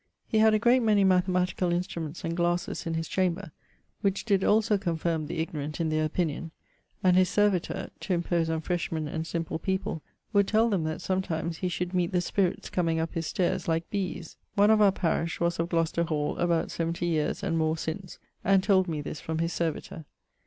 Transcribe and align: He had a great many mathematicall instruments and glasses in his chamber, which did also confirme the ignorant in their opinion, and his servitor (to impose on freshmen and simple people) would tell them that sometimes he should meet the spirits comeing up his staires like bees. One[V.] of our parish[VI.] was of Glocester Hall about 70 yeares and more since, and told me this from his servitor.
He 0.27 0.39
had 0.39 0.55
a 0.55 0.57
great 0.57 0.79
many 0.79 1.05
mathematicall 1.05 1.71
instruments 1.71 2.23
and 2.25 2.35
glasses 2.35 2.87
in 2.87 2.95
his 2.95 3.07
chamber, 3.07 3.51
which 4.01 4.25
did 4.25 4.43
also 4.43 4.75
confirme 4.79 5.27
the 5.27 5.37
ignorant 5.37 5.79
in 5.79 5.89
their 5.89 6.05
opinion, 6.05 6.49
and 7.03 7.15
his 7.15 7.29
servitor 7.29 7.91
(to 7.99 8.13
impose 8.15 8.49
on 8.49 8.61
freshmen 8.61 9.07
and 9.07 9.27
simple 9.27 9.59
people) 9.59 10.01
would 10.33 10.47
tell 10.47 10.69
them 10.71 10.85
that 10.85 11.01
sometimes 11.03 11.57
he 11.57 11.67
should 11.69 11.93
meet 11.93 12.11
the 12.13 12.19
spirits 12.21 12.67
comeing 12.67 12.99
up 12.99 13.13
his 13.13 13.27
staires 13.27 13.67
like 13.67 13.91
bees. 13.91 14.37
One[V.] 14.57 14.71
of 14.73 14.81
our 14.81 14.91
parish[VI.] 14.91 15.39
was 15.39 15.59
of 15.59 15.69
Glocester 15.69 16.07
Hall 16.07 16.35
about 16.39 16.71
70 16.71 17.05
yeares 17.05 17.43
and 17.43 17.55
more 17.55 17.77
since, 17.77 18.17
and 18.43 18.63
told 18.63 18.87
me 18.87 19.01
this 19.01 19.19
from 19.21 19.37
his 19.37 19.53
servitor. 19.53 20.05